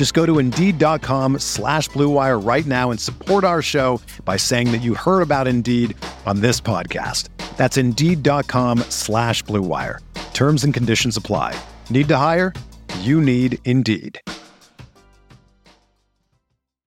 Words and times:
Just 0.00 0.14
go 0.14 0.24
to 0.24 0.38
Indeed.com 0.38 1.40
slash 1.40 1.90
BlueWire 1.90 2.42
right 2.42 2.64
now 2.64 2.90
and 2.90 2.98
support 2.98 3.44
our 3.44 3.60
show 3.60 4.00
by 4.24 4.38
saying 4.38 4.72
that 4.72 4.80
you 4.80 4.94
heard 4.94 5.20
about 5.20 5.46
Indeed 5.46 5.94
on 6.24 6.40
this 6.40 6.58
podcast. 6.58 7.28
That's 7.58 7.76
Indeed.com 7.76 8.78
slash 8.88 9.44
BlueWire. 9.44 9.98
Terms 10.32 10.64
and 10.64 10.72
conditions 10.72 11.18
apply. 11.18 11.54
Need 11.90 12.08
to 12.08 12.16
hire? 12.16 12.54
You 13.00 13.20
need 13.20 13.58
Indeed. 13.66 14.18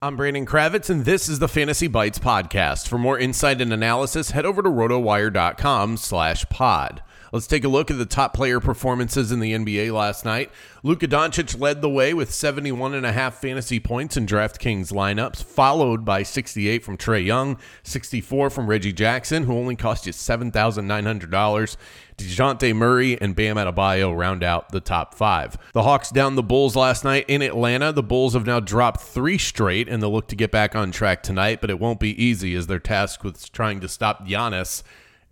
I'm 0.00 0.14
Brandon 0.14 0.46
Kravitz, 0.46 0.88
and 0.88 1.04
this 1.04 1.28
is 1.28 1.40
the 1.40 1.48
Fantasy 1.48 1.88
Bites 1.88 2.20
podcast. 2.20 2.86
For 2.86 2.96
more 2.96 3.18
insight 3.18 3.60
and 3.60 3.72
analysis, 3.72 4.30
head 4.30 4.46
over 4.46 4.62
to 4.62 4.70
rotowire.com 4.70 5.96
slash 5.96 6.48
pod. 6.48 7.02
Let's 7.32 7.46
take 7.46 7.62
a 7.62 7.68
look 7.68 7.90
at 7.90 7.98
the 7.98 8.06
top 8.06 8.34
player 8.34 8.58
performances 8.58 9.30
in 9.30 9.38
the 9.38 9.52
NBA 9.52 9.92
last 9.92 10.24
night. 10.24 10.50
Luka 10.82 11.06
Doncic 11.06 11.60
led 11.60 11.80
the 11.80 11.88
way 11.88 12.12
with 12.12 12.32
71 12.32 12.92
and 12.94 13.06
a 13.06 13.12
half 13.12 13.40
fantasy 13.40 13.78
points 13.78 14.16
in 14.16 14.26
DraftKings 14.26 14.92
lineups, 14.92 15.44
followed 15.44 16.04
by 16.04 16.24
68 16.24 16.82
from 16.82 16.96
Trae 16.96 17.24
Young, 17.24 17.56
64 17.84 18.50
from 18.50 18.66
Reggie 18.66 18.92
Jackson, 18.92 19.44
who 19.44 19.56
only 19.56 19.76
cost 19.76 20.06
you 20.06 20.12
$7,900. 20.12 21.76
DeJounte 22.16 22.74
Murray 22.74 23.20
and 23.20 23.36
Bam 23.36 23.56
Adebayo 23.56 24.16
round 24.16 24.42
out 24.42 24.70
the 24.70 24.80
top 24.80 25.14
five. 25.14 25.56
The 25.72 25.82
Hawks 25.82 26.10
down 26.10 26.34
the 26.34 26.42
Bulls 26.42 26.76
last 26.76 27.04
night 27.04 27.24
in 27.28 27.42
Atlanta. 27.42 27.92
The 27.92 28.02
Bulls 28.02 28.34
have 28.34 28.44
now 28.44 28.60
dropped 28.60 29.00
three 29.00 29.38
straight 29.38 29.88
and 29.88 30.02
they'll 30.02 30.12
look 30.12 30.28
to 30.28 30.36
get 30.36 30.50
back 30.50 30.74
on 30.74 30.90
track 30.90 31.22
tonight, 31.22 31.60
but 31.60 31.70
it 31.70 31.78
won't 31.78 32.00
be 32.00 32.22
easy 32.22 32.54
as 32.56 32.66
they're 32.66 32.78
tasked 32.78 33.24
with 33.24 33.50
trying 33.52 33.80
to 33.80 33.88
stop 33.88 34.26
Giannis 34.26 34.82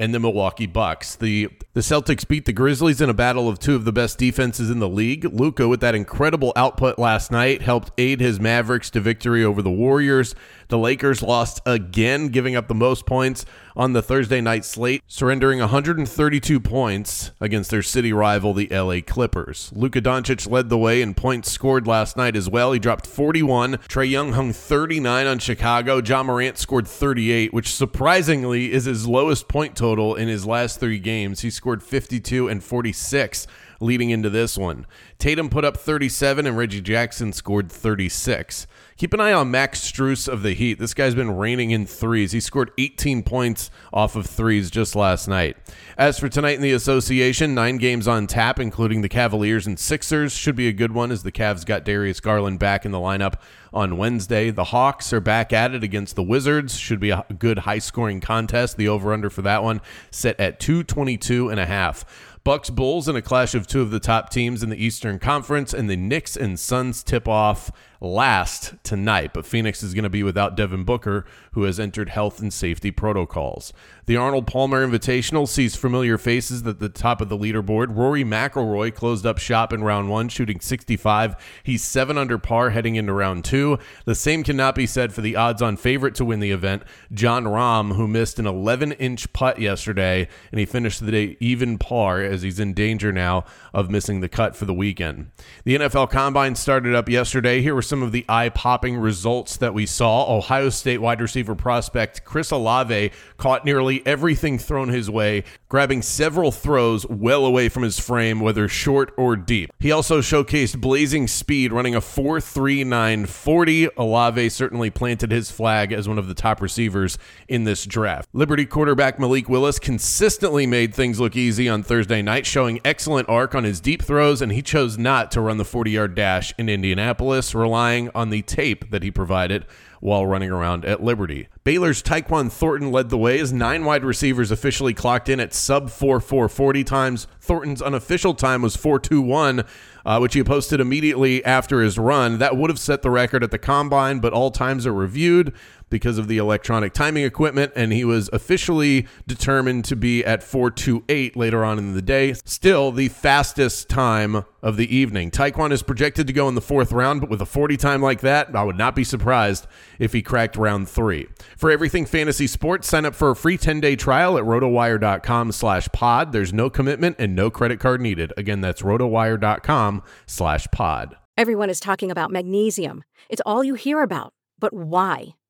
and 0.00 0.14
the 0.14 0.20
Milwaukee 0.20 0.66
Bucks. 0.66 1.16
The 1.16 1.48
the 1.74 1.80
Celtics 1.80 2.26
beat 2.26 2.44
the 2.44 2.52
Grizzlies 2.52 3.00
in 3.00 3.08
a 3.10 3.14
battle 3.14 3.48
of 3.48 3.58
two 3.58 3.74
of 3.74 3.84
the 3.84 3.92
best 3.92 4.18
defenses 4.18 4.70
in 4.70 4.78
the 4.78 4.88
league. 4.88 5.24
Luka, 5.24 5.68
with 5.68 5.80
that 5.80 5.94
incredible 5.94 6.52
output 6.56 6.98
last 6.98 7.30
night, 7.30 7.62
helped 7.62 7.92
aid 7.98 8.20
his 8.20 8.40
Mavericks 8.40 8.90
to 8.90 9.00
victory 9.00 9.44
over 9.44 9.62
the 9.62 9.70
Warriors. 9.70 10.34
The 10.68 10.78
Lakers 10.78 11.22
lost 11.22 11.60
again, 11.66 12.28
giving 12.28 12.56
up 12.56 12.68
the 12.68 12.74
most 12.74 13.06
points 13.06 13.44
on 13.78 13.92
the 13.92 14.02
Thursday 14.02 14.40
night 14.40 14.64
slate, 14.64 15.04
surrendering 15.06 15.60
132 15.60 16.58
points 16.58 17.30
against 17.40 17.70
their 17.70 17.82
city 17.82 18.12
rival, 18.12 18.52
the 18.52 18.66
LA 18.66 19.00
Clippers. 19.00 19.70
Luka 19.72 20.02
Doncic 20.02 20.50
led 20.50 20.68
the 20.68 20.76
way 20.76 21.00
in 21.00 21.14
points 21.14 21.52
scored 21.52 21.86
last 21.86 22.16
night 22.16 22.34
as 22.34 22.50
well. 22.50 22.72
He 22.72 22.80
dropped 22.80 23.06
41. 23.06 23.76
Trae 23.88 24.10
Young 24.10 24.32
hung 24.32 24.52
39 24.52 25.26
on 25.28 25.38
Chicago. 25.38 26.02
Ja 26.02 26.24
Morant 26.24 26.58
scored 26.58 26.88
38, 26.88 27.54
which 27.54 27.72
surprisingly 27.72 28.72
is 28.72 28.86
his 28.86 29.06
lowest 29.06 29.46
point 29.46 29.76
total 29.76 30.16
in 30.16 30.26
his 30.26 30.44
last 30.44 30.80
three 30.80 30.98
games. 30.98 31.40
He 31.40 31.50
scored 31.50 31.80
52 31.80 32.48
and 32.48 32.64
46 32.64 33.46
leading 33.80 34.10
into 34.10 34.28
this 34.28 34.58
one. 34.58 34.86
Tatum 35.18 35.48
put 35.48 35.64
up 35.64 35.76
37 35.76 36.46
and 36.46 36.56
Reggie 36.56 36.80
Jackson 36.80 37.32
scored 37.32 37.70
36. 37.70 38.66
Keep 38.98 39.14
an 39.14 39.20
eye 39.20 39.32
on 39.32 39.48
Max 39.48 39.80
Strus 39.80 40.26
of 40.26 40.42
the 40.42 40.54
Heat. 40.54 40.80
This 40.80 40.92
guy's 40.92 41.14
been 41.14 41.36
raining 41.36 41.70
in 41.70 41.86
threes. 41.86 42.32
He 42.32 42.40
scored 42.40 42.72
18 42.78 43.22
points 43.22 43.70
off 43.92 44.16
of 44.16 44.26
threes 44.26 44.72
just 44.72 44.96
last 44.96 45.28
night. 45.28 45.56
As 45.96 46.18
for 46.18 46.28
tonight 46.28 46.56
in 46.56 46.62
the 46.62 46.72
association, 46.72 47.54
nine 47.54 47.76
games 47.76 48.08
on 48.08 48.26
tap, 48.26 48.58
including 48.58 49.02
the 49.02 49.08
Cavaliers 49.08 49.68
and 49.68 49.78
Sixers. 49.78 50.32
Should 50.32 50.56
be 50.56 50.66
a 50.66 50.72
good 50.72 50.90
one 50.90 51.12
as 51.12 51.22
the 51.22 51.30
Cavs 51.30 51.64
got 51.64 51.84
Darius 51.84 52.18
Garland 52.18 52.58
back 52.58 52.84
in 52.84 52.90
the 52.90 52.98
lineup 52.98 53.34
on 53.72 53.98
Wednesday. 53.98 54.50
The 54.50 54.64
Hawks 54.64 55.12
are 55.12 55.20
back 55.20 55.52
at 55.52 55.74
it 55.74 55.84
against 55.84 56.16
the 56.16 56.24
Wizards. 56.24 56.76
Should 56.76 56.98
be 56.98 57.10
a 57.10 57.24
good 57.38 57.60
high 57.60 57.78
scoring 57.78 58.20
contest. 58.20 58.76
The 58.76 58.88
over 58.88 59.12
under 59.12 59.30
for 59.30 59.42
that 59.42 59.62
one 59.62 59.80
set 60.10 60.40
at 60.40 60.58
222 60.58 61.50
and 61.50 61.60
a 61.60 61.66
half. 61.66 62.04
Bucks 62.48 62.70
Bulls 62.70 63.10
in 63.10 63.14
a 63.14 63.20
clash 63.20 63.54
of 63.54 63.66
two 63.66 63.82
of 63.82 63.90
the 63.90 64.00
top 64.00 64.30
teams 64.30 64.62
in 64.62 64.70
the 64.70 64.82
Eastern 64.82 65.18
Conference, 65.18 65.74
and 65.74 65.90
the 65.90 65.98
Knicks 65.98 66.34
and 66.34 66.58
Suns 66.58 67.02
tip 67.02 67.28
off 67.28 67.70
last 68.00 68.74
tonight. 68.84 69.32
But 69.34 69.46
Phoenix 69.46 69.82
is 69.82 69.92
going 69.92 70.04
to 70.04 70.08
be 70.08 70.22
without 70.22 70.56
Devin 70.56 70.84
Booker, 70.84 71.24
who 71.52 71.64
has 71.64 71.80
entered 71.80 72.10
health 72.10 72.40
and 72.40 72.52
safety 72.52 72.90
protocols. 72.90 73.72
The 74.06 74.16
Arnold 74.16 74.46
Palmer 74.46 74.86
Invitational 74.86 75.48
sees 75.48 75.76
familiar 75.76 76.16
faces 76.16 76.66
at 76.66 76.78
the 76.78 76.88
top 76.88 77.20
of 77.20 77.28
the 77.28 77.36
leaderboard. 77.36 77.96
Rory 77.96 78.24
McIlroy 78.24 78.94
closed 78.94 79.26
up 79.26 79.38
shop 79.38 79.72
in 79.72 79.82
round 79.82 80.08
one, 80.08 80.28
shooting 80.28 80.60
65. 80.60 81.36
He's 81.62 81.82
seven 81.82 82.16
under 82.16 82.38
par 82.38 82.70
heading 82.70 82.94
into 82.94 83.12
round 83.12 83.44
two. 83.44 83.78
The 84.04 84.14
same 84.14 84.44
cannot 84.44 84.74
be 84.74 84.86
said 84.86 85.12
for 85.12 85.20
the 85.20 85.36
odds-on 85.36 85.76
favorite 85.76 86.14
to 86.16 86.24
win 86.24 86.40
the 86.40 86.52
event, 86.52 86.84
Jon 87.12 87.44
Rahm, 87.44 87.96
who 87.96 88.06
missed 88.06 88.38
an 88.38 88.46
11-inch 88.46 89.32
putt 89.32 89.58
yesterday, 89.58 90.28
and 90.52 90.60
he 90.60 90.66
finished 90.66 91.04
the 91.04 91.12
day 91.12 91.36
even 91.40 91.78
par 91.78 92.22
as 92.22 92.37
he's 92.42 92.60
in 92.60 92.74
danger 92.74 93.12
now 93.12 93.44
of 93.72 93.90
missing 93.90 94.20
the 94.20 94.28
cut 94.28 94.56
for 94.56 94.64
the 94.64 94.74
weekend. 94.74 95.30
The 95.64 95.76
NFL 95.76 96.10
Combine 96.10 96.54
started 96.54 96.94
up 96.94 97.08
yesterday. 97.08 97.62
Here 97.62 97.74
were 97.74 97.82
some 97.82 98.02
of 98.02 98.12
the 98.12 98.24
eye-popping 98.28 98.96
results 98.96 99.56
that 99.58 99.74
we 99.74 99.86
saw. 99.86 100.36
Ohio 100.36 100.70
State 100.70 101.00
wide 101.00 101.20
receiver 101.20 101.54
prospect 101.54 102.24
Chris 102.24 102.50
Olave 102.50 103.10
caught 103.36 103.64
nearly 103.64 104.06
everything 104.06 104.58
thrown 104.58 104.88
his 104.88 105.10
way, 105.10 105.44
grabbing 105.68 106.02
several 106.02 106.52
throws 106.52 107.06
well 107.06 107.44
away 107.44 107.68
from 107.68 107.82
his 107.82 107.98
frame, 107.98 108.40
whether 108.40 108.68
short 108.68 109.12
or 109.16 109.36
deep. 109.36 109.70
He 109.78 109.92
also 109.92 110.20
showcased 110.20 110.80
blazing 110.80 111.26
speed, 111.26 111.72
running 111.72 111.94
a 111.94 112.00
4.3940. 112.00 113.90
Olave 113.96 114.48
certainly 114.48 114.90
planted 114.90 115.30
his 115.30 115.50
flag 115.50 115.92
as 115.92 116.08
one 116.08 116.18
of 116.18 116.28
the 116.28 116.34
top 116.34 116.60
receivers 116.60 117.18
in 117.48 117.64
this 117.64 117.84
draft. 117.84 118.28
Liberty 118.32 118.66
quarterback 118.66 119.18
Malik 119.18 119.48
Willis 119.48 119.78
consistently 119.78 120.66
made 120.66 120.94
things 120.94 121.20
look 121.20 121.36
easy 121.36 121.68
on 121.68 121.82
Thursday 121.82 122.22
night, 122.28 122.44
showing 122.44 122.78
excellent 122.84 123.26
arc 123.26 123.54
on 123.54 123.64
his 123.64 123.80
deep 123.80 124.02
throws, 124.02 124.42
and 124.42 124.52
he 124.52 124.60
chose 124.60 124.98
not 124.98 125.30
to 125.30 125.40
run 125.40 125.56
the 125.56 125.64
40 125.64 125.92
yard 125.92 126.14
dash 126.14 126.52
in 126.58 126.68
Indianapolis, 126.68 127.54
relying 127.54 128.10
on 128.14 128.28
the 128.28 128.42
tape 128.42 128.90
that 128.90 129.02
he 129.02 129.10
provided 129.10 129.64
while 130.00 130.26
running 130.26 130.50
around 130.50 130.84
at 130.84 131.02
Liberty. 131.02 131.48
Baylor's 131.64 132.02
Tyquan 132.02 132.52
Thornton 132.52 132.92
led 132.92 133.08
the 133.08 133.16
way 133.16 133.40
as 133.40 133.50
nine 133.50 133.84
wide 133.84 134.04
receivers 134.04 134.50
officially 134.50 134.92
clocked 134.92 135.30
in 135.30 135.40
at 135.40 135.54
sub 135.54 135.90
4 135.90 136.20
440 136.20 136.84
times. 136.84 137.26
Thornton's 137.40 137.80
unofficial 137.80 138.34
time 138.34 138.60
was 138.60 138.76
421, 138.76 139.64
uh, 140.04 140.18
which 140.18 140.34
he 140.34 140.44
posted 140.44 140.80
immediately 140.80 141.42
after 141.44 141.80
his 141.80 141.98
run. 141.98 142.38
That 142.38 142.56
would 142.58 142.68
have 142.68 142.78
set 142.78 143.00
the 143.00 143.10
record 143.10 143.42
at 143.42 143.50
the 143.50 143.58
combine, 143.58 144.20
but 144.20 144.34
all 144.34 144.50
times 144.50 144.86
are 144.86 144.92
reviewed 144.92 145.52
because 145.90 146.18
of 146.18 146.28
the 146.28 146.38
electronic 146.38 146.92
timing 146.92 147.24
equipment, 147.24 147.72
and 147.74 147.92
he 147.92 148.04
was 148.04 148.28
officially 148.32 149.06
determined 149.26 149.84
to 149.86 149.96
be 149.96 150.24
at 150.24 150.42
428 150.42 151.36
later 151.36 151.64
on 151.64 151.78
in 151.78 151.94
the 151.94 152.02
day. 152.02 152.32
Still, 152.44 152.92
the 152.92 153.08
fastest 153.08 153.88
time 153.88 154.44
of 154.62 154.76
the 154.76 154.94
evening. 154.94 155.30
Tyquan 155.30 155.70
is 155.72 155.82
projected 155.82 156.26
to 156.26 156.32
go 156.32 156.48
in 156.48 156.54
the 156.54 156.60
fourth 156.60 156.92
round, 156.92 157.20
but 157.20 157.30
with 157.30 157.40
a 157.40 157.46
40 157.46 157.76
time 157.76 158.02
like 158.02 158.20
that, 158.20 158.54
I 158.54 158.62
would 158.64 158.78
not 158.78 158.94
be 158.94 159.04
surprised 159.04 159.66
if 159.98 160.12
he 160.12 160.22
cracked 160.22 160.56
round 160.56 160.88
three. 160.88 161.28
For 161.56 161.70
everything 161.70 162.06
fantasy 162.06 162.46
sports, 162.46 162.88
sign 162.88 163.04
up 163.04 163.14
for 163.14 163.30
a 163.30 163.36
free 163.36 163.56
10-day 163.56 163.96
trial 163.96 164.36
at 164.36 164.44
rotowire.com 164.44 165.52
slash 165.52 165.88
pod. 165.92 166.32
There's 166.32 166.52
no 166.52 166.70
commitment 166.70 167.16
and 167.18 167.34
no 167.36 167.50
credit 167.50 167.80
card 167.80 168.00
needed. 168.00 168.32
Again, 168.36 168.60
that's 168.60 168.82
rotowire.com 168.82 170.02
slash 170.26 170.66
pod. 170.72 171.16
Everyone 171.36 171.70
is 171.70 171.78
talking 171.78 172.10
about 172.10 172.32
magnesium. 172.32 173.04
It's 173.28 173.42
all 173.46 173.62
you 173.62 173.74
hear 173.74 174.02
about. 174.02 174.32
But 174.58 174.72
why? 174.72 175.34